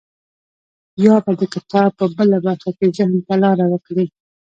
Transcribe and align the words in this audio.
يا 1.05 1.15
به 1.23 1.31
د 1.39 1.43
کتاب 1.53 1.89
په 1.99 2.05
بله 2.17 2.37
برخه 2.45 2.71
کې 2.77 2.85
ذهن 2.97 3.15
ته 3.27 3.35
لاره 3.43 3.65
وکړي. 3.69 4.05